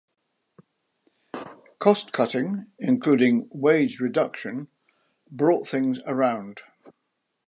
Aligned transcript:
Cost 1.77 2.11
cutting, 2.11 2.65
including 2.79 3.47
wage 3.51 3.99
reduction, 3.99 4.67
brought 5.29 5.67
things 5.67 5.99
around. 6.07 6.61